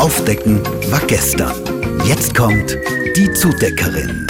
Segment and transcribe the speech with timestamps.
[0.00, 1.52] Aufdecken war gestern.
[2.06, 2.74] Jetzt kommt
[3.16, 4.26] die Zudeckerin.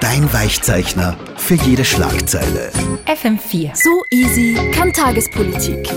[0.00, 2.72] Dein Weichzeichner für jede Schlagzeile.
[3.06, 3.70] FM4.
[3.76, 5.88] So easy kann Tagespolitik.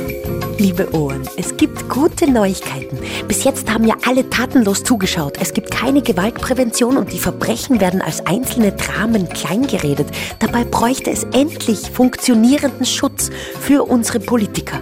[0.60, 3.00] Liebe Ohren, es gibt gute Neuigkeiten.
[3.28, 5.38] Bis jetzt haben ja alle tatenlos zugeschaut.
[5.42, 10.08] Es gibt keine Gewaltprävention und die Verbrechen werden als einzelne Dramen kleingeredet.
[10.38, 14.82] Dabei bräuchte es endlich funktionierenden Schutz für unsere Politiker.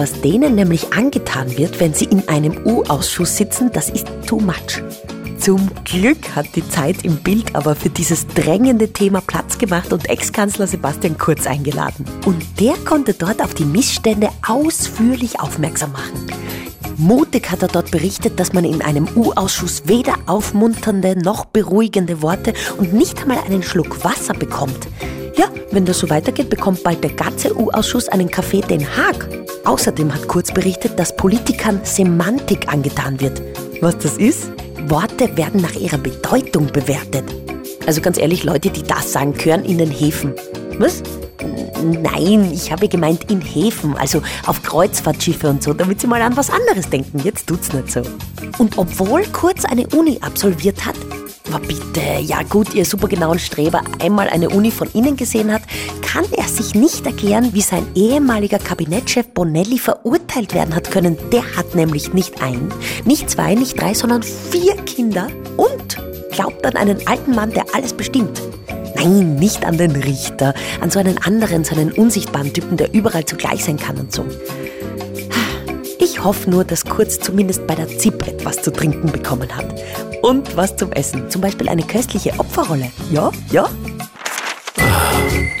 [0.00, 4.82] Was denen nämlich angetan wird, wenn sie in einem U-Ausschuss sitzen, das ist too much.
[5.38, 10.08] Zum Glück hat die Zeit im Bild aber für dieses drängende Thema Platz gemacht und
[10.08, 12.06] Ex-Kanzler Sebastian Kurz eingeladen.
[12.24, 16.26] Und der konnte dort auf die Missstände ausführlich aufmerksam machen.
[16.96, 22.54] Mutig hat er dort berichtet, dass man in einem U-Ausschuss weder aufmunternde noch beruhigende Worte
[22.78, 24.88] und nicht einmal einen Schluck Wasser bekommt.
[25.36, 29.28] Ja, wenn das so weitergeht, bekommt bald der ganze U-Ausschuss einen Café Den Haag.
[29.64, 33.42] Außerdem hat Kurz berichtet, dass Politikern Semantik angetan wird.
[33.80, 34.50] Was das ist?
[34.88, 37.24] Worte werden nach ihrer Bedeutung bewertet.
[37.86, 40.34] Also ganz ehrlich, Leute, die das sagen, gehören in den Häfen.
[40.78, 41.02] Was?
[41.82, 46.36] Nein, ich habe gemeint in Häfen, also auf Kreuzfahrtschiffe und so, damit sie mal an
[46.36, 47.20] was anderes denken.
[47.20, 48.02] Jetzt tut's nicht so.
[48.58, 50.96] Und obwohl Kurz eine Uni absolviert hat,
[51.52, 55.62] aber bitte, ja gut, ihr supergenauen Streber einmal eine Uni von innen gesehen hat,
[56.00, 61.16] kann er sich nicht erklären, wie sein ehemaliger Kabinettschef Bonelli verurteilt werden hat können.
[61.32, 62.72] Der hat nämlich nicht ein,
[63.04, 65.98] nicht zwei, nicht drei, sondern vier Kinder und
[66.30, 68.40] glaubt an einen alten Mann, der alles bestimmt.
[68.96, 73.24] Nein, nicht an den Richter, an so einen anderen, so einen unsichtbaren Typen, der überall
[73.24, 74.24] zugleich sein kann und so.
[75.98, 79.74] Ich hoffe nur, dass Kurz zumindest bei der ZIP etwas zu trinken bekommen hat.
[80.22, 81.30] Und was zum Essen.
[81.30, 82.90] Zum Beispiel eine köstliche Opferrolle.
[83.10, 83.68] Ja, ja.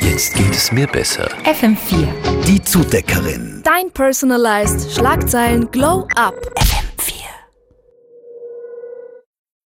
[0.00, 1.28] Jetzt geht es mir besser.
[1.44, 2.06] FM4.
[2.46, 3.62] Die Zudeckerin.
[3.64, 6.34] Dein personalized Schlagzeilen Glow Up.